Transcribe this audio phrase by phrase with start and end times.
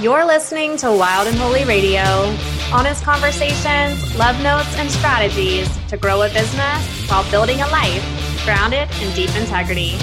[0.00, 2.04] You're listening to Wild and Holy Radio.
[2.72, 8.88] Honest conversations, love notes, and strategies to grow a business while building a life grounded
[9.02, 9.96] in deep integrity.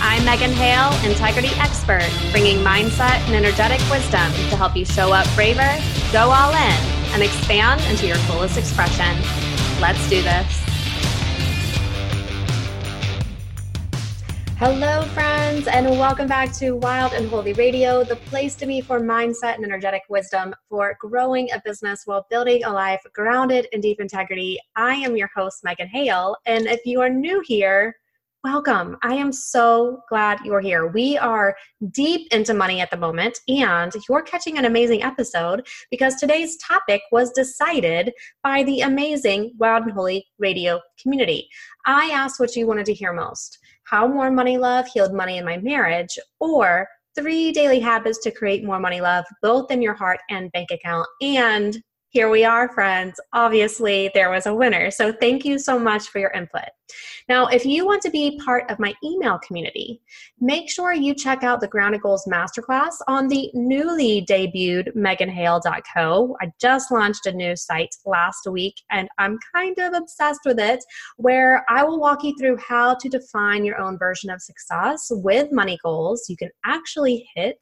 [0.00, 5.26] I'm Megan Hale, integrity expert, bringing mindset and energetic wisdom to help you show up
[5.34, 5.76] braver,
[6.10, 6.80] go all in,
[7.12, 9.14] and expand into your fullest expression.
[9.82, 10.67] Let's do this.
[14.60, 18.98] Hello, friends, and welcome back to Wild and Holy Radio, the place to be for
[18.98, 24.00] mindset and energetic wisdom for growing a business while building a life grounded in deep
[24.00, 24.58] integrity.
[24.74, 27.94] I am your host, Megan Hale, and if you are new here,
[28.42, 28.96] welcome.
[29.02, 30.88] I am so glad you're here.
[30.88, 31.54] We are
[31.92, 37.02] deep into money at the moment, and you're catching an amazing episode because today's topic
[37.12, 41.48] was decided by the amazing Wild and Holy Radio community.
[41.86, 43.58] I asked what you wanted to hear most
[43.90, 48.64] how More Money Love Healed Money in My Marriage, or Three Daily Habits to Create
[48.64, 51.06] More Money Love, both in your heart and bank account.
[51.22, 51.76] And
[52.10, 53.20] here we are, friends.
[53.32, 54.90] Obviously, there was a winner.
[54.90, 56.70] So, thank you so much for your input.
[57.28, 60.00] Now, if you want to be part of my email community,
[60.40, 66.36] make sure you check out the Grounded Goals Masterclass on the newly debuted meganhale.co.
[66.40, 70.82] I just launched a new site last week and I'm kind of obsessed with it,
[71.16, 75.52] where I will walk you through how to define your own version of success with
[75.52, 77.58] money goals you can actually hit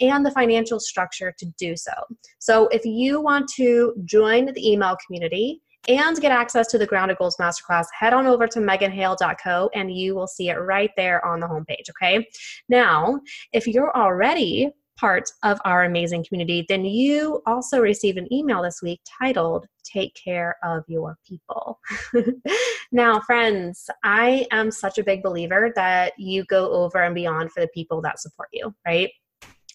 [0.00, 1.92] and the financial structure to do so.
[2.38, 7.18] So, if you want to join the email community, and get access to the Grounded
[7.18, 11.40] Goals Masterclass, head on over to meganhale.co and you will see it right there on
[11.40, 11.88] the homepage.
[11.90, 12.26] Okay.
[12.68, 13.20] Now,
[13.52, 18.82] if you're already part of our amazing community, then you also received an email this
[18.82, 21.78] week titled Take Care of Your People.
[22.92, 27.60] now, friends, I am such a big believer that you go over and beyond for
[27.60, 29.10] the people that support you, right?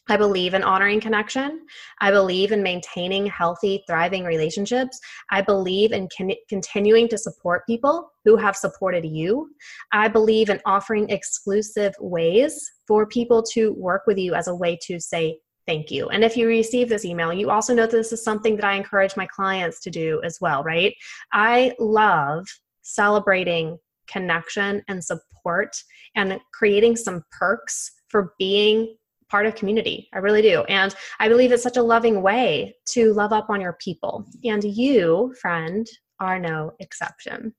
[0.09, 1.65] I believe in honoring connection.
[2.01, 4.99] I believe in maintaining healthy, thriving relationships.
[5.31, 9.49] I believe in con- continuing to support people who have supported you.
[9.93, 14.77] I believe in offering exclusive ways for people to work with you as a way
[14.83, 16.09] to say thank you.
[16.09, 18.73] And if you receive this email, you also know that this is something that I
[18.73, 20.93] encourage my clients to do as well, right?
[21.31, 22.45] I love
[22.81, 23.77] celebrating
[24.08, 25.75] connection and support
[26.15, 28.95] and creating some perks for being
[29.33, 30.08] part of community.
[30.14, 30.61] I really do.
[30.66, 34.27] And I believe it's such a loving way to love up on your people.
[34.44, 35.88] And you, friend,
[36.20, 37.52] are no exception.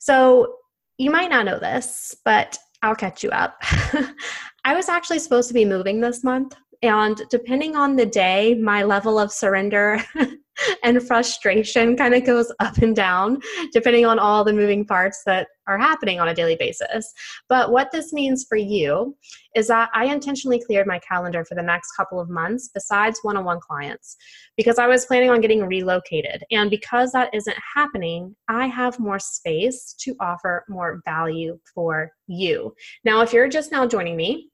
[0.00, 0.54] So
[0.96, 3.58] you might not know this, but I'll catch you up.
[4.64, 6.56] I was actually supposed to be moving this month.
[6.82, 10.02] And depending on the day, my level of surrender
[10.82, 13.40] and frustration kind of goes up and down
[13.72, 17.12] depending on all the moving parts that are happening on a daily basis.
[17.48, 19.16] But what this means for you
[19.54, 23.36] is that I intentionally cleared my calendar for the next couple of months besides one
[23.36, 24.16] on one clients
[24.56, 26.44] because I was planning on getting relocated.
[26.50, 32.74] And because that isn't happening, I have more space to offer more value for you.
[33.04, 34.50] Now, if you're just now joining me,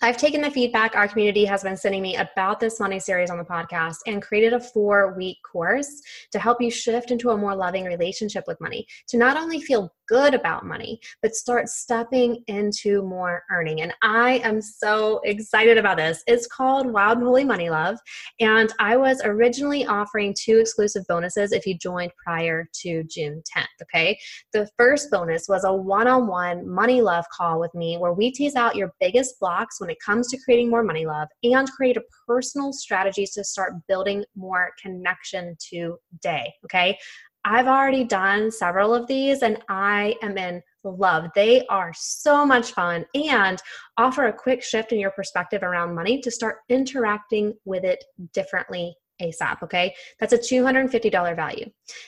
[0.00, 3.38] I've taken the feedback our community has been sending me about this money series on
[3.38, 6.00] the podcast and created a four week course
[6.30, 9.92] to help you shift into a more loving relationship with money, to not only feel
[10.08, 13.82] good about money, but start stepping into more earning.
[13.82, 16.22] And I am so excited about this.
[16.26, 17.98] It's called Wild and Holy Money Love.
[18.40, 23.66] And I was originally offering two exclusive bonuses if you joined prior to June 10th.
[23.82, 24.18] Okay.
[24.52, 28.30] The first bonus was a one on one money love call with me where we
[28.30, 31.96] tease out your biggest blocks when it comes to creating more money love and create
[31.96, 36.52] a personal strategies to start building more connection today.
[36.64, 36.98] Okay.
[37.44, 41.30] I've already done several of these and I am in love.
[41.34, 43.58] They are so much fun and
[43.96, 48.94] offer a quick shift in your perspective around money to start interacting with it differently
[49.20, 49.94] ASAP, okay?
[50.20, 51.66] That's a $250 value.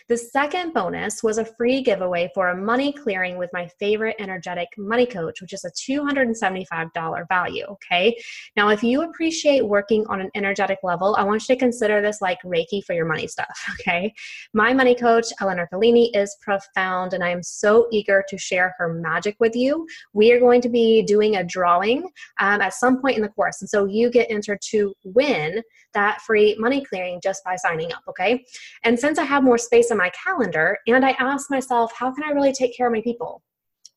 [0.08, 4.68] The second bonus was a free giveaway for a money clearing with my favorite energetic
[4.78, 8.16] money coach, which is a $275 value, okay?
[8.56, 12.20] Now, if you appreciate working on an energetic level, I want you to consider this
[12.20, 14.12] like Reiki for your money stuff, okay?
[14.54, 18.94] My money coach, Eleanor Fellini, is profound, and I am so eager to share her
[18.94, 19.86] magic with you.
[20.12, 22.08] We are going to be doing a drawing
[22.40, 25.62] um, at some point in the course, and so you get entered to win
[25.94, 28.44] that free money clearing just by signing up, okay?
[28.84, 32.24] And since I have more space in my calendar, and I asked myself, how can
[32.24, 33.42] I really take care of my people?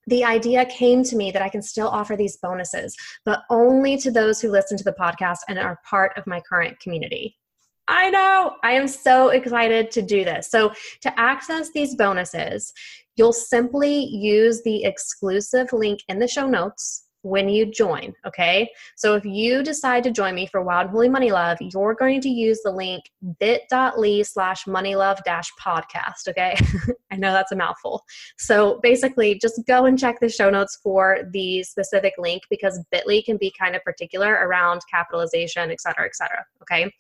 [0.08, 2.96] the idea came to me that I can still offer these bonuses,
[3.26, 6.80] but only to those who listen to the podcast and are part of my current
[6.80, 7.38] community.
[7.88, 10.50] I know, I am so excited to do this.
[10.50, 10.72] So,
[11.02, 12.72] to access these bonuses,
[13.18, 18.70] you'll simply use the exclusive link in the show notes when you join, okay?
[18.96, 22.30] So if you decide to join me for Wild Holy Money Love, you're going to
[22.30, 23.04] use the link
[23.40, 26.56] bit.ly slash moneylove dash podcast, okay?
[27.12, 28.04] I know that's a mouthful.
[28.38, 33.24] So basically, just go and check the show notes for the specific link because bit.ly
[33.26, 36.92] can be kind of particular around capitalization, et cetera, et cetera, okay?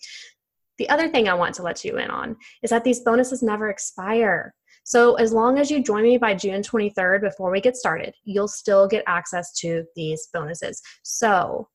[0.77, 3.69] The other thing I want to let you in on is that these bonuses never
[3.69, 4.55] expire.
[4.83, 8.47] So, as long as you join me by June 23rd before we get started, you'll
[8.47, 10.81] still get access to these bonuses.
[11.03, 11.67] So,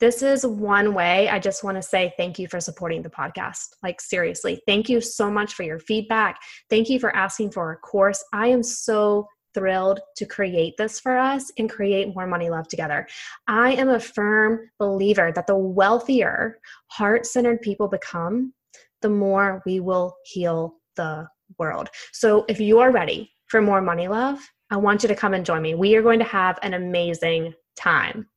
[0.00, 3.68] this is one way I just want to say thank you for supporting the podcast.
[3.82, 6.38] Like, seriously, thank you so much for your feedback.
[6.68, 8.24] Thank you for asking for a course.
[8.32, 13.06] I am so thrilled to create this for us and create more money love together.
[13.46, 16.58] I am a firm believer that the wealthier
[16.88, 18.54] heart centered people become,
[19.02, 21.28] the more we will heal the
[21.58, 21.88] world.
[22.12, 24.40] So if you are ready for more money love,
[24.70, 25.74] I want you to come and join me.
[25.74, 28.28] We are going to have an amazing time.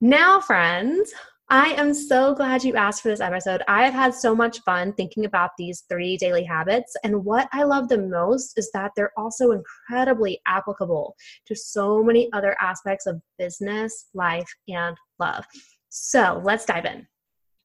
[0.00, 1.12] Now, friends,
[1.50, 3.62] I am so glad you asked for this episode.
[3.68, 6.94] I have had so much fun thinking about these three daily habits.
[7.04, 11.16] And what I love the most is that they're also incredibly applicable
[11.46, 15.46] to so many other aspects of business, life, and love.
[15.88, 17.06] So let's dive in.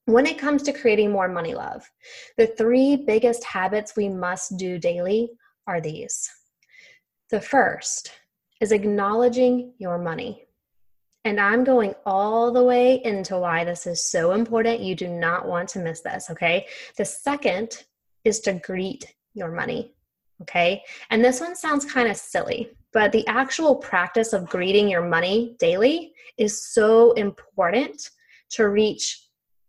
[0.05, 1.89] When it comes to creating more money love,
[2.37, 5.31] the three biggest habits we must do daily
[5.65, 6.29] are these.
[7.29, 8.11] The first
[8.59, 10.45] is acknowledging your money.
[11.23, 14.81] And I'm going all the way into why this is so important.
[14.81, 16.67] You do not want to miss this, okay?
[16.97, 17.85] The second
[18.25, 19.93] is to greet your money,
[20.41, 20.83] okay?
[21.11, 25.55] And this one sounds kind of silly, but the actual practice of greeting your money
[25.59, 28.09] daily is so important
[28.49, 29.23] to reach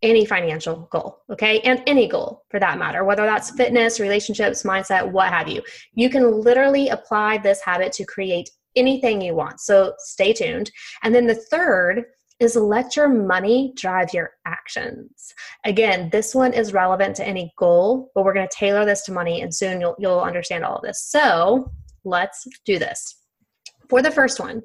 [0.05, 1.61] any financial goal, okay?
[1.61, 5.63] And any goal for that matter, whether that's fitness, relationships, mindset, what have you.
[5.95, 9.61] You can literally apply this habit to create anything you want.
[9.61, 10.71] So stay tuned.
[11.03, 12.05] And then the third
[12.39, 15.33] is let your money drive your actions.
[15.65, 19.13] Again, this one is relevant to any goal, but we're going to tailor this to
[19.13, 21.03] money and soon you'll you'll understand all of this.
[21.03, 21.73] So,
[22.05, 23.17] let's do this.
[23.89, 24.63] For the first one,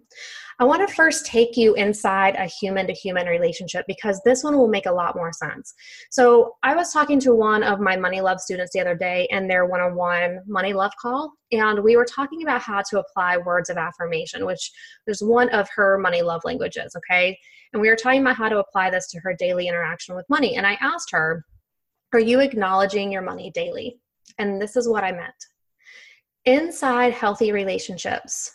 [0.61, 4.57] I want to first take you inside a human to human relationship because this one
[4.57, 5.73] will make a lot more sense.
[6.11, 9.47] So, I was talking to one of my Money Love students the other day in
[9.47, 13.38] their one on one Money Love call, and we were talking about how to apply
[13.38, 14.69] words of affirmation, which
[15.07, 17.39] is one of her money love languages, okay?
[17.71, 20.57] And we were talking about how to apply this to her daily interaction with money.
[20.57, 21.45] And I asked her,
[22.11, 24.01] Are you acknowledging your money daily?
[24.38, 25.45] And this is what I meant.
[26.44, 28.51] Inside healthy relationships,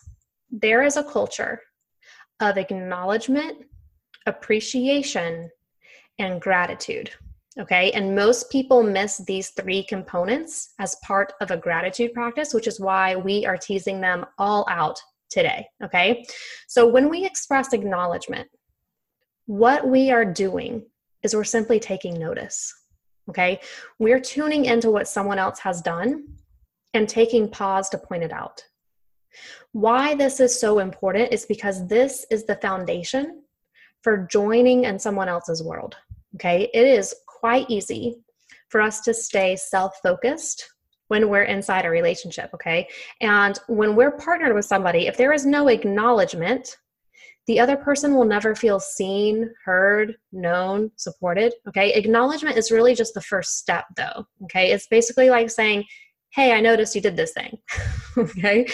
[0.50, 1.60] there is a culture
[2.40, 3.64] of acknowledgement,
[4.26, 5.50] appreciation,
[6.18, 7.10] and gratitude.
[7.58, 12.66] Okay, and most people miss these three components as part of a gratitude practice, which
[12.66, 15.00] is why we are teasing them all out
[15.30, 15.64] today.
[15.84, 16.24] Okay,
[16.66, 18.48] so when we express acknowledgement,
[19.46, 20.84] what we are doing
[21.22, 22.72] is we're simply taking notice.
[23.28, 23.60] Okay,
[24.00, 26.26] we're tuning into what someone else has done
[26.92, 28.64] and taking pause to point it out.
[29.72, 33.42] Why this is so important is because this is the foundation
[34.02, 35.96] for joining in someone else's world.
[36.36, 38.16] Okay, it is quite easy
[38.68, 40.68] for us to stay self focused
[41.08, 42.50] when we're inside a relationship.
[42.54, 42.88] Okay,
[43.20, 46.76] and when we're partnered with somebody, if there is no acknowledgement,
[47.46, 51.54] the other person will never feel seen, heard, known, supported.
[51.68, 54.26] Okay, acknowledgement is really just the first step, though.
[54.44, 55.84] Okay, it's basically like saying,
[56.30, 57.58] Hey, I noticed you did this thing.
[58.18, 58.66] okay,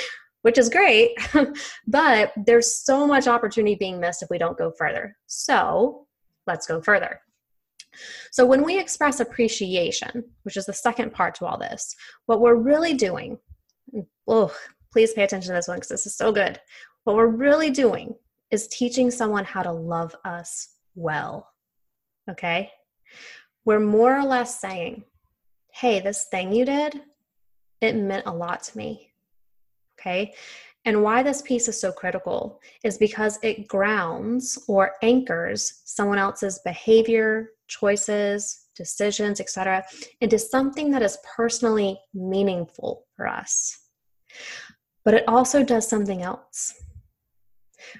[0.42, 1.10] which is great,
[1.86, 5.16] but there's so much opportunity being missed if we don't go further.
[5.26, 6.06] So
[6.46, 7.20] let's go further.
[8.30, 11.94] So, when we express appreciation, which is the second part to all this,
[12.26, 13.38] what we're really doing,
[14.28, 14.54] oh,
[14.92, 16.60] please pay attention to this one because this is so good.
[17.04, 18.14] What we're really doing
[18.50, 21.48] is teaching someone how to love us well.
[22.30, 22.70] Okay?
[23.64, 25.04] We're more or less saying,
[25.72, 27.00] hey, this thing you did,
[27.80, 29.09] it meant a lot to me.
[30.00, 30.32] Okay.
[30.86, 36.58] And why this piece is so critical is because it grounds or anchors someone else's
[36.64, 39.84] behavior, choices, decisions, etc.,
[40.22, 43.78] into something that is personally meaningful for us.
[45.04, 46.74] But it also does something else.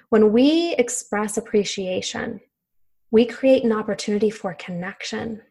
[0.09, 2.41] When we express appreciation,
[3.11, 5.41] we create an opportunity for connection.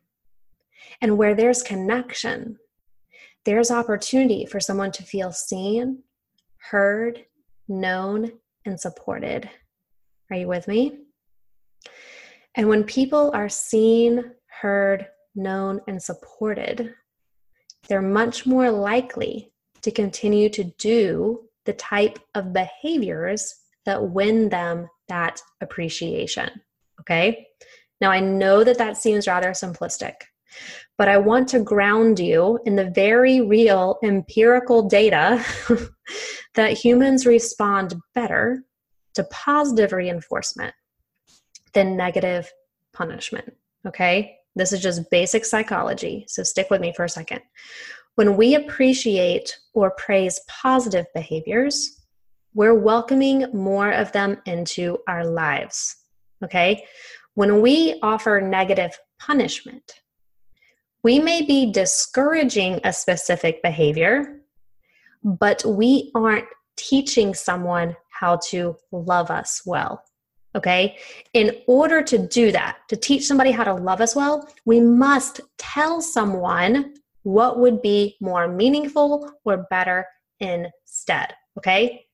[1.00, 2.58] And where there's connection,
[3.44, 6.02] there's opportunity for someone to feel seen,
[6.68, 7.24] heard,
[7.68, 8.32] known,
[8.64, 9.48] and supported.
[10.30, 10.98] Are you with me?
[12.56, 14.24] And when people are seen,
[14.60, 16.94] heard, known, and supported,
[17.88, 19.52] they're much more likely
[19.82, 23.54] to continue to do the type of behaviors
[23.86, 26.48] that win them that appreciation.
[27.00, 27.46] Okay.
[28.00, 30.14] Now, I know that that seems rather simplistic,
[30.98, 35.44] but I want to ground you in the very real empirical data
[36.54, 38.64] that humans respond better
[39.14, 40.74] to positive reinforcement
[41.72, 42.50] than negative
[42.92, 43.52] punishment.
[43.86, 44.36] Okay.
[44.56, 46.24] This is just basic psychology.
[46.28, 47.40] So stick with me for a second.
[48.16, 52.00] When we appreciate or praise positive behaviors,
[52.52, 55.96] we're welcoming more of them into our lives.
[56.44, 56.84] Okay?
[57.34, 59.99] When we offer negative punishment,
[61.02, 64.40] we may be discouraging a specific behavior,
[65.24, 70.04] but we aren't teaching someone how to love us well.
[70.56, 70.96] Okay.
[71.32, 75.40] In order to do that, to teach somebody how to love us well, we must
[75.58, 80.06] tell someone what would be more meaningful or better
[80.40, 81.34] instead.
[81.56, 82.04] Okay.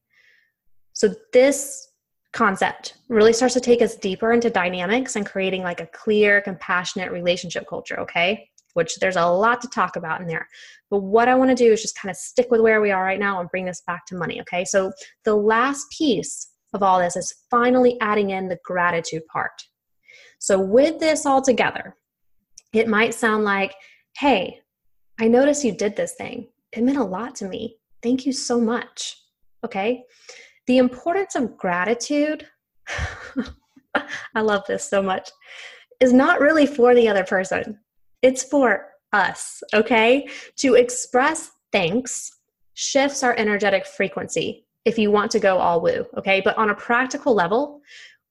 [0.93, 1.89] So this
[2.33, 7.11] concept really starts to take us deeper into dynamics and creating like a clear, compassionate
[7.11, 7.99] relationship culture.
[8.01, 8.51] Okay.
[8.77, 10.47] Which there's a lot to talk about in there.
[10.91, 13.03] But what I want to do is just kind of stick with where we are
[13.03, 14.41] right now and bring this back to money.
[14.43, 14.65] Okay.
[14.65, 14.93] So
[15.25, 19.63] the last piece of all this is finally adding in the gratitude part.
[20.39, 21.97] So, with this all together,
[22.73, 23.75] it might sound like,
[24.19, 24.61] hey,
[25.19, 26.49] I noticed you did this thing.
[26.73, 27.79] It meant a lot to me.
[28.03, 29.17] Thank you so much.
[29.65, 30.05] Okay.
[30.67, 32.47] The importance of gratitude,
[34.35, 35.31] I love this so much,
[36.01, 37.79] is not really for the other person,
[38.23, 39.63] it's for us.
[39.75, 40.29] Okay.
[40.57, 42.31] To express thanks
[42.75, 46.41] shifts our energetic frequency if you want to go all woo, okay?
[46.41, 47.81] But on a practical level,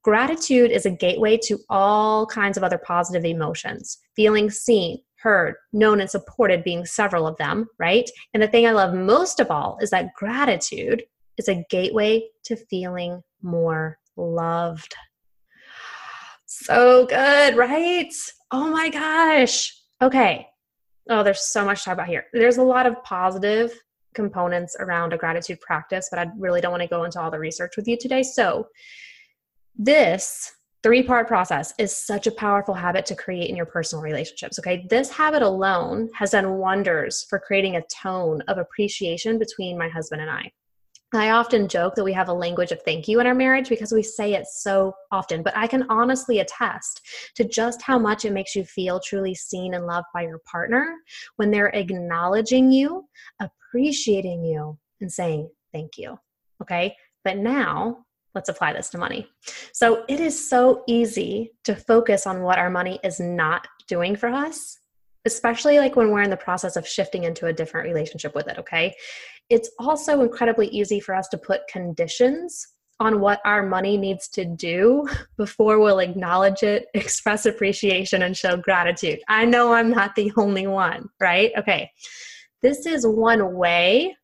[0.03, 3.97] gratitude is a gateway to all kinds of other positive emotions.
[4.15, 8.09] Feeling seen, heard, known, and supported being several of them, right?
[8.33, 11.03] And the thing I love most of all is that gratitude
[11.37, 14.95] is a gateway to feeling more loved.
[16.63, 18.13] So good, right?
[18.49, 19.77] Oh my gosh.
[20.01, 20.47] Okay.
[21.09, 22.25] Oh, there's so much to talk about here.
[22.31, 23.73] There's a lot of positive
[24.13, 27.39] components around a gratitude practice, but I really don't want to go into all the
[27.39, 28.23] research with you today.
[28.23, 28.67] So,
[29.75, 34.57] this three part process is such a powerful habit to create in your personal relationships.
[34.57, 34.87] Okay.
[34.89, 40.21] This habit alone has done wonders for creating a tone of appreciation between my husband
[40.21, 40.51] and I.
[41.13, 43.91] I often joke that we have a language of thank you in our marriage because
[43.91, 47.01] we say it so often, but I can honestly attest
[47.35, 50.95] to just how much it makes you feel truly seen and loved by your partner
[51.37, 53.05] when they're acknowledging you,
[53.39, 56.17] appreciating you, and saying thank you.
[56.61, 56.95] Okay.
[57.23, 59.27] But now let's apply this to money.
[59.73, 64.29] So it is so easy to focus on what our money is not doing for
[64.29, 64.79] us
[65.25, 68.57] especially like when we're in the process of shifting into a different relationship with it,
[68.57, 68.93] okay?
[69.49, 72.67] It's also incredibly easy for us to put conditions
[72.99, 78.55] on what our money needs to do before we'll acknowledge it, express appreciation, and show
[78.57, 79.19] gratitude.
[79.27, 81.51] I know I'm not the only one, right?
[81.57, 81.91] Okay.
[82.61, 84.15] This is one way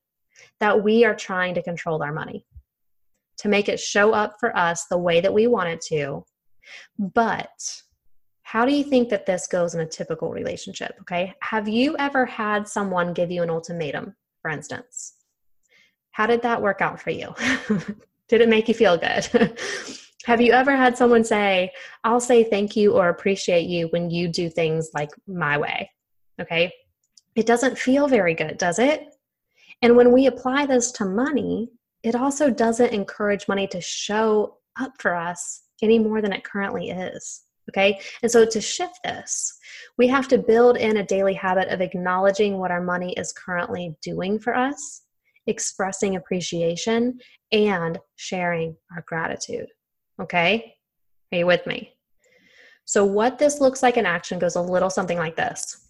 [0.60, 2.46] that we are trying to control our money
[3.38, 6.24] to make it show up for us the way that we want it to.
[6.98, 7.50] But
[8.51, 10.93] how do you think that this goes in a typical relationship?
[11.01, 11.34] Okay.
[11.41, 15.13] Have you ever had someone give you an ultimatum for instance.
[16.12, 17.34] How did that work out for you?
[18.27, 19.58] did it make you feel good?
[20.25, 21.72] Have you ever had someone say,
[22.03, 25.89] I'll say thank you or appreciate you when you do things like my way?
[26.39, 26.72] Okay.
[27.36, 29.08] It doesn't feel very good, does it?
[29.81, 31.70] And when we apply this to money,
[32.03, 36.91] it also doesn't encourage money to show up for us any more than it currently
[36.91, 37.41] is.
[37.70, 38.00] Okay.
[38.22, 39.58] And so to shift this,
[39.98, 43.96] we have to build in a daily habit of acknowledging what our money is currently
[44.01, 45.03] doing for us,
[45.48, 47.20] expressing appreciation,
[47.51, 49.68] and sharing our gratitude.
[50.20, 50.75] Okay.
[51.32, 51.94] Are you with me?
[52.86, 55.88] So, what this looks like in action goes a little something like this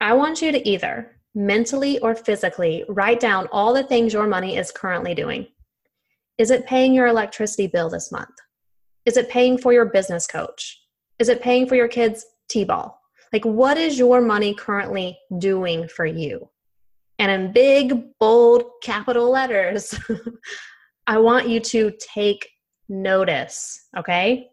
[0.00, 4.56] I want you to either mentally or physically write down all the things your money
[4.56, 5.46] is currently doing.
[6.38, 8.34] Is it paying your electricity bill this month?
[9.04, 10.79] Is it paying for your business coach?
[11.20, 12.98] Is it paying for your kids' T ball?
[13.32, 16.48] Like, what is your money currently doing for you?
[17.18, 19.94] And in big, bold, capital letters,
[21.06, 22.48] I want you to take
[22.88, 24.48] notice, okay?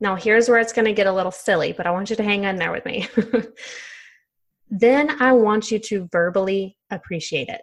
[0.00, 2.22] Now, here's where it's going to get a little silly, but I want you to
[2.22, 3.06] hang in there with me.
[4.70, 7.60] then I want you to verbally appreciate it.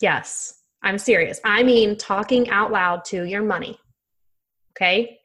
[0.00, 1.40] Yes, I'm serious.
[1.42, 3.78] I mean, talking out loud to your money.
[4.76, 5.15] Okay?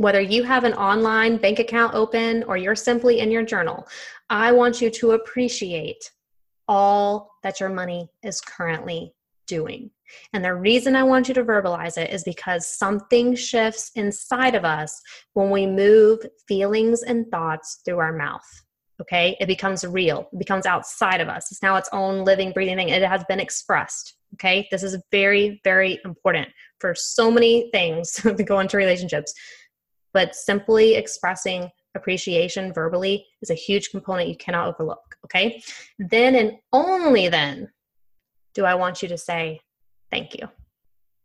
[0.00, 3.86] Whether you have an online bank account open or you're simply in your journal,
[4.30, 6.10] I want you to appreciate
[6.66, 9.12] all that your money is currently
[9.46, 9.90] doing.
[10.32, 14.64] And the reason I want you to verbalize it is because something shifts inside of
[14.64, 15.02] us
[15.34, 18.48] when we move feelings and thoughts through our mouth.
[19.02, 21.52] Okay, it becomes real, it becomes outside of us.
[21.52, 22.88] It's now its own living, breathing thing.
[22.88, 24.14] It has been expressed.
[24.34, 29.34] Okay, this is very, very important for so many things that go into relationships.
[30.12, 35.16] But simply expressing appreciation verbally is a huge component you cannot overlook.
[35.24, 35.62] Okay,
[35.98, 37.70] then and only then
[38.54, 39.60] do I want you to say
[40.10, 40.48] thank you.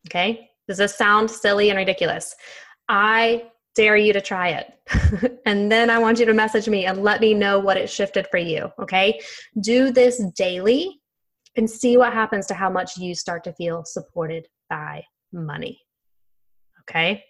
[0.07, 2.35] Okay, does this sound silly and ridiculous?
[2.87, 5.41] I dare you to try it.
[5.45, 8.27] and then I want you to message me and let me know what it shifted
[8.29, 8.69] for you.
[8.79, 9.19] Okay,
[9.61, 11.01] do this daily
[11.55, 15.79] and see what happens to how much you start to feel supported by money.
[16.81, 17.23] Okay.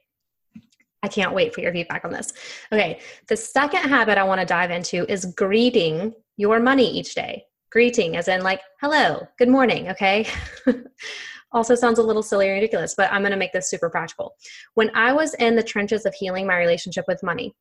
[1.05, 2.33] I can't wait for your feedback on this.
[2.73, 7.43] Okay, the second habit I want to dive into is greeting your money each day.
[7.71, 10.27] Greeting, as in, like, hello, good morning, okay?
[11.51, 14.33] also sounds a little silly and ridiculous, but I'm going to make this super practical.
[14.73, 17.53] When I was in the trenches of healing my relationship with money,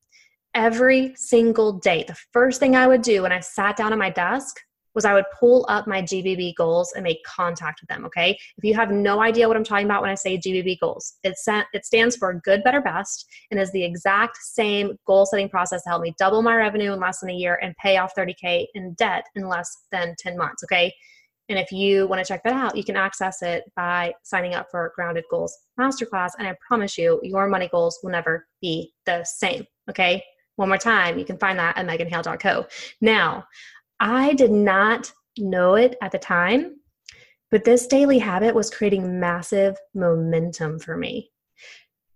[0.54, 4.08] every single day, the first thing I would do when I sat down at my
[4.08, 4.56] desk
[4.94, 8.04] was I would pull up my GBB goals and make contact with them.
[8.04, 8.38] Okay.
[8.56, 11.34] If you have no idea what I'm talking about when I say GBB goals, it,
[11.72, 15.88] it stands for good, better, best and is the exact same goal setting process to
[15.88, 18.94] help me double my revenue in less than a year and pay off 30K in
[18.94, 20.62] debt in less than 10 months.
[20.64, 20.92] Okay.
[21.48, 24.68] And if you want to check that out, you can access it by signing up
[24.70, 26.30] for Grounded Goals Masterclass.
[26.38, 29.66] And I promise you, your money goals will never be the same.
[29.90, 30.22] Okay.
[30.56, 32.66] One more time, you can find that at meganhale.co.
[33.00, 33.44] Now,
[34.00, 36.80] I did not know it at the time,
[37.50, 41.30] but this daily habit was creating massive momentum for me.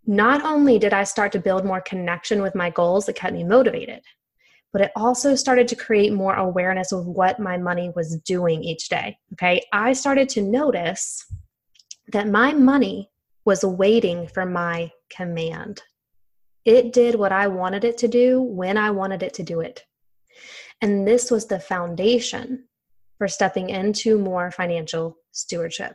[0.07, 3.45] Not only did I start to build more connection with my goals that kept me
[3.45, 4.01] motivated,
[4.73, 8.89] but it also started to create more awareness of what my money was doing each
[8.89, 9.19] day.
[9.35, 9.63] Okay.
[9.73, 11.25] I started to notice
[12.13, 13.11] that my money
[13.45, 15.83] was waiting for my command.
[16.65, 19.85] It did what I wanted it to do when I wanted it to do it.
[20.81, 22.65] And this was the foundation
[23.19, 25.95] for stepping into more financial stewardship.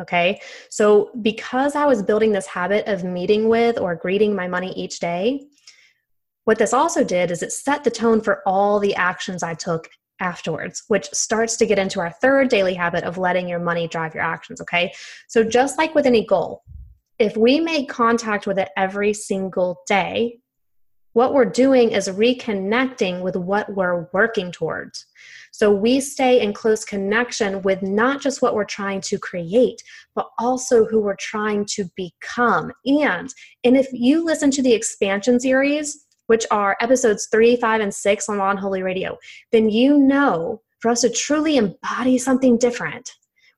[0.00, 0.40] Okay.
[0.70, 4.98] So, because I was building this habit of meeting with or greeting my money each
[4.98, 5.46] day,
[6.44, 9.88] what this also did is it set the tone for all the actions I took
[10.20, 14.14] afterwards, which starts to get into our third daily habit of letting your money drive
[14.14, 14.60] your actions.
[14.60, 14.92] Okay.
[15.28, 16.64] So, just like with any goal,
[17.20, 20.40] if we make contact with it every single day,
[21.14, 25.06] what we're doing is reconnecting with what we're working towards.
[25.52, 29.80] So we stay in close connection with not just what we're trying to create,
[30.16, 32.72] but also who we're trying to become.
[32.84, 37.94] And and if you listen to the expansion series, which are episodes 3, 5 and
[37.94, 39.16] 6 on Holy Radio,
[39.52, 43.12] then you know for us to truly embody something different,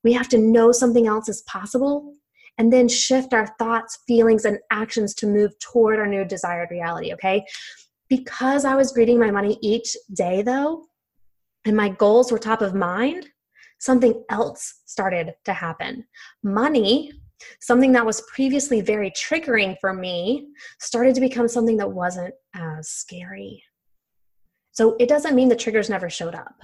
[0.05, 2.13] we have to know something else is possible
[2.59, 7.13] and then shift our thoughts, feelings, and actions to move toward our new desired reality,
[7.13, 7.45] okay?
[8.09, 10.87] Because I was greeting my money each day, though,
[11.65, 13.29] and my goals were top of mind,
[13.79, 16.05] something else started to happen.
[16.43, 17.13] Money,
[17.61, 20.49] something that was previously very triggering for me,
[20.81, 23.63] started to become something that wasn't as scary.
[24.73, 26.55] So it doesn't mean the triggers never showed up.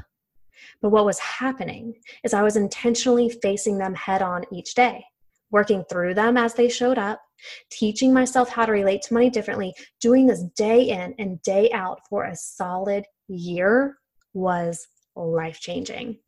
[0.81, 5.05] But what was happening is I was intentionally facing them head on each day
[5.52, 7.22] working through them as they showed up,
[7.70, 12.00] teaching myself how to relate to money differently, doing this day in and day out
[12.08, 13.98] for a solid year
[14.34, 16.18] was life changing.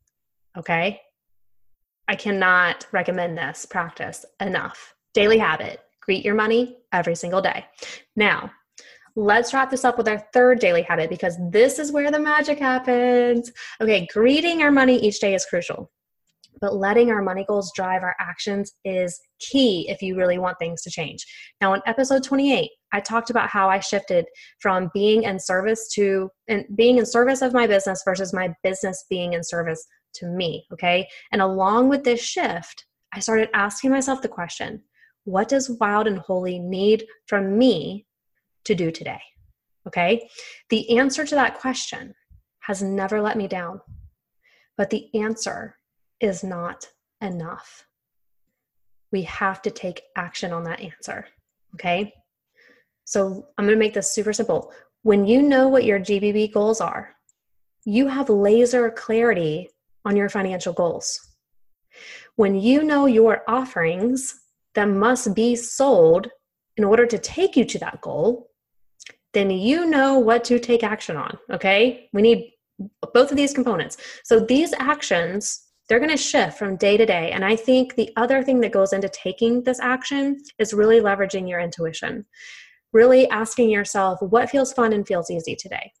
[0.57, 1.01] Okay.
[2.07, 4.93] I cannot recommend this practice enough.
[5.13, 7.65] Daily habit greet your money every single day.
[8.15, 8.51] Now,
[9.15, 12.59] let's wrap this up with our third daily habit because this is where the magic
[12.59, 13.51] happens.
[13.81, 15.89] Okay, greeting our money each day is crucial
[16.61, 20.81] but letting our money goals drive our actions is key if you really want things
[20.83, 21.25] to change.
[21.61, 24.25] Now, in episode 28, I talked about how I shifted
[24.59, 29.05] from being in service to and being in service of my business versus my business
[29.09, 30.65] being in service to me.
[30.71, 31.07] Okay.
[31.31, 34.81] And along with this shift, I started asking myself the question
[35.25, 38.05] what does Wild and Holy need from me
[38.65, 39.21] to do today?
[39.87, 40.29] Okay.
[40.69, 42.13] The answer to that question
[42.61, 43.81] has never let me down.
[44.77, 45.77] But the answer
[46.19, 46.87] is not
[47.21, 47.85] enough.
[49.11, 51.27] We have to take action on that answer.
[51.75, 52.13] Okay.
[53.05, 54.73] So I'm going to make this super simple.
[55.03, 57.15] When you know what your GBB goals are,
[57.85, 59.69] you have laser clarity
[60.03, 61.19] on your financial goals.
[62.35, 64.39] When you know your offerings
[64.73, 66.27] that must be sold
[66.77, 68.49] in order to take you to that goal,
[69.33, 71.37] then you know what to take action on.
[71.51, 72.09] Okay.
[72.11, 72.53] We need
[73.13, 73.97] both of these components.
[74.23, 77.31] So these actions they're going to shift from day to day.
[77.31, 81.47] And I think the other thing that goes into taking this action is really leveraging
[81.47, 82.25] your intuition.
[82.93, 85.91] Really asking yourself what feels fun and feels easy today.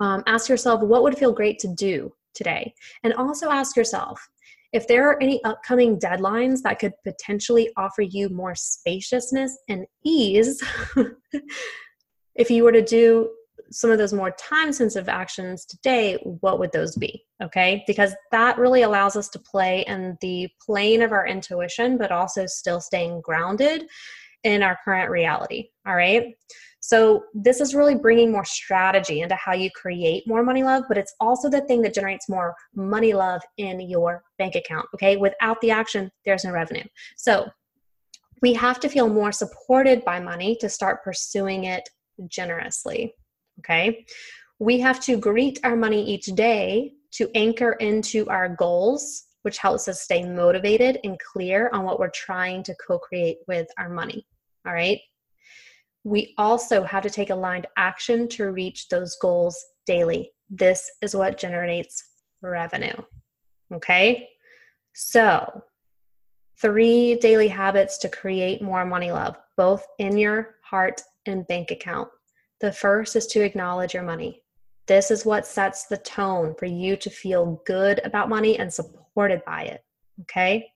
[0.00, 2.74] Um, ask yourself what would feel great to do today.
[3.02, 4.28] And also ask yourself
[4.72, 10.62] if there are any upcoming deadlines that could potentially offer you more spaciousness and ease.
[12.34, 13.30] if you were to do
[13.70, 17.24] some of those more time sensitive actions today, what would those be?
[17.42, 22.12] Okay, because that really allows us to play in the plane of our intuition, but
[22.12, 23.86] also still staying grounded
[24.44, 25.68] in our current reality.
[25.86, 26.34] All right.
[26.80, 30.96] So, this is really bringing more strategy into how you create more money love, but
[30.96, 34.86] it's also the thing that generates more money love in your bank account.
[34.94, 35.16] Okay.
[35.16, 36.84] Without the action, there's no revenue.
[37.16, 37.48] So,
[38.40, 41.88] we have to feel more supported by money to start pursuing it
[42.28, 43.14] generously.
[43.60, 44.06] Okay.
[44.58, 49.88] We have to greet our money each day to anchor into our goals, which helps
[49.88, 54.26] us stay motivated and clear on what we're trying to co create with our money.
[54.66, 55.00] All right.
[56.04, 60.32] We also have to take aligned action to reach those goals daily.
[60.50, 62.02] This is what generates
[62.40, 62.94] revenue.
[63.74, 64.28] Okay.
[64.94, 65.62] So,
[66.60, 72.08] three daily habits to create more money love, both in your heart and bank account.
[72.60, 74.42] The first is to acknowledge your money.
[74.86, 79.44] This is what sets the tone for you to feel good about money and supported
[79.44, 79.84] by it.
[80.22, 80.72] Okay.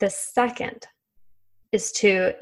[0.00, 0.86] The second
[1.72, 2.32] is to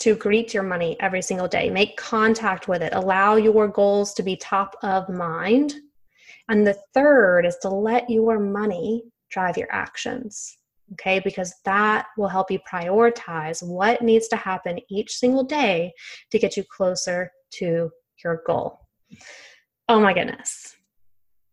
[0.00, 1.70] to greet your money every single day.
[1.70, 2.92] Make contact with it.
[2.94, 5.74] Allow your goals to be top of mind.
[6.48, 10.58] And the third is to let your money drive your actions.
[10.94, 15.94] Okay, because that will help you prioritize what needs to happen each single day
[16.30, 17.90] to get you closer to
[18.22, 18.80] your goal.
[19.88, 20.76] Oh my goodness.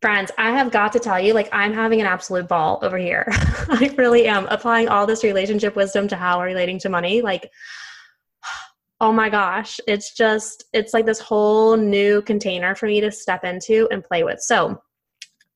[0.01, 3.25] Friends, I have got to tell you, like, I'm having an absolute ball over here.
[3.31, 7.21] I really am applying all this relationship wisdom to how we're relating to money.
[7.21, 7.51] Like,
[9.01, 13.43] oh my gosh, it's just, it's like this whole new container for me to step
[13.43, 14.39] into and play with.
[14.39, 14.81] So,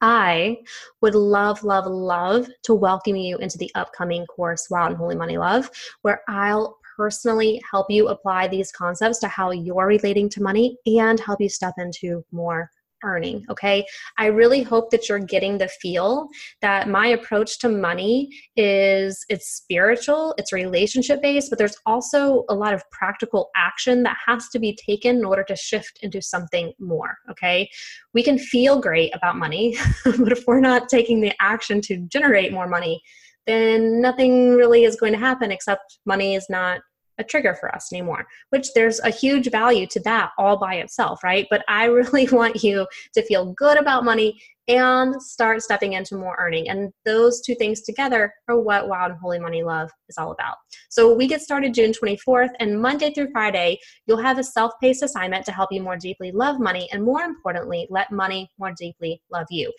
[0.01, 0.57] I
[0.99, 5.37] would love, love, love to welcome you into the upcoming course, Wild and Holy Money
[5.37, 10.77] Love, where I'll personally help you apply these concepts to how you're relating to money
[10.85, 12.69] and help you step into more
[13.03, 13.85] earning okay?
[14.17, 16.29] I really hope that you're getting the feel
[16.61, 22.55] that my approach to money is it's spiritual it's relationship based but there's also a
[22.55, 26.71] lot of practical action that has to be taken in order to shift into something
[26.79, 27.69] more okay?
[28.13, 29.75] We can feel great about money
[30.05, 33.01] but if we're not taking the action to generate more money
[33.47, 36.81] then nothing really is going to happen except money is not
[37.19, 41.23] a trigger for us anymore, which there's a huge value to that all by itself,
[41.23, 41.47] right?
[41.49, 46.37] But I really want you to feel good about money and start stepping into more
[46.39, 46.69] earning.
[46.69, 50.55] And those two things together are what Wild and Holy Money Love is all about.
[50.89, 53.77] So we get started June 24th, and Monday through Friday,
[54.07, 57.23] you'll have a self paced assignment to help you more deeply love money and, more
[57.23, 59.71] importantly, let money more deeply love you.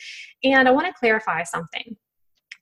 [0.42, 1.96] And I want to clarify something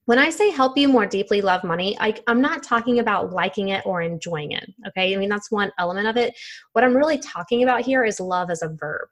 [0.07, 3.69] when I say help you more deeply love money, I, am not talking about liking
[3.69, 4.69] it or enjoying it.
[4.89, 5.15] Okay.
[5.15, 6.35] I mean, that's one element of it.
[6.73, 9.09] What I'm really talking about here is love as a verb.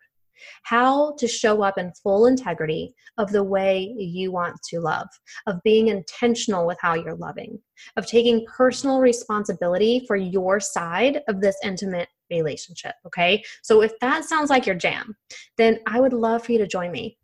[0.63, 5.09] How to show up in full integrity of the way you want to love,
[5.47, 7.61] of being intentional with how you're loving,
[7.97, 12.95] of taking personal responsibility for your side of this intimate relationship.
[13.07, 13.45] Okay.
[13.63, 15.15] So if that sounds like your jam,
[15.59, 17.19] then I would love for you to join me.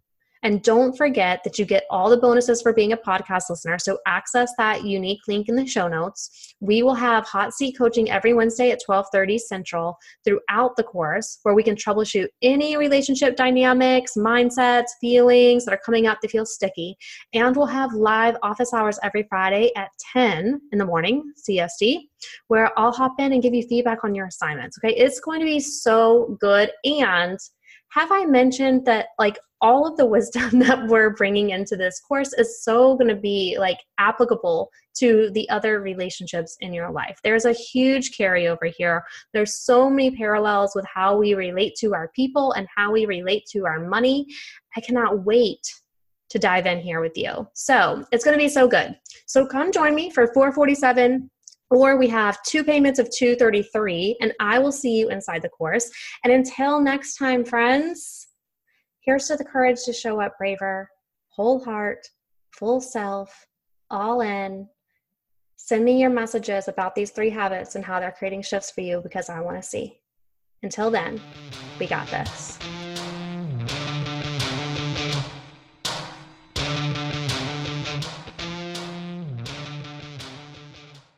[0.47, 3.81] And don't forget that you get all the bonuses for being a podcast listener.
[3.81, 6.55] So access that unique link in the show notes.
[6.61, 11.57] We will have hot seat coaching every Wednesday at 12:30 Central throughout the course where
[11.57, 16.97] we can troubleshoot any relationship dynamics, mindsets, feelings that are coming up that feel sticky.
[17.35, 22.03] And we'll have live office hours every Friday at 10 in the morning, CST,
[22.47, 24.79] where I'll hop in and give you feedback on your assignments.
[24.79, 24.95] Okay?
[24.95, 27.37] It's going to be so good and
[27.91, 32.33] have I mentioned that like all of the wisdom that we're bringing into this course
[32.35, 37.19] is so going to be like applicable to the other relationships in your life.
[37.23, 39.05] There's a huge carryover here.
[39.33, 43.45] There's so many parallels with how we relate to our people and how we relate
[43.53, 44.27] to our money.
[44.77, 45.61] I cannot wait
[46.31, 47.47] to dive in here with you.
[47.55, 48.97] So, it's going to be so good.
[49.27, 51.31] So, come join me for 447
[51.71, 55.91] or we have two payments of 233 and I will see you inside the course.
[56.25, 58.26] And until next time, friends,
[59.07, 60.91] Here's to the courage to show up braver,
[61.29, 62.09] whole heart,
[62.51, 63.47] full self,
[63.89, 64.69] all in.
[65.55, 69.01] Send me your messages about these three habits and how they're creating shifts for you
[69.01, 70.01] because I want to see.
[70.65, 71.21] Until then,
[71.79, 72.59] we got this.